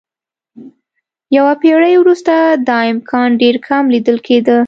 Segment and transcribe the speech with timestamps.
[1.37, 2.33] یوه پېړۍ وروسته
[2.67, 4.57] دا امکان ډېر کم لیدل کېده.